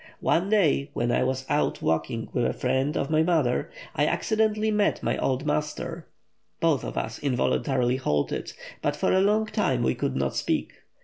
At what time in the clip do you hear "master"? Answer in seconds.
5.45-6.07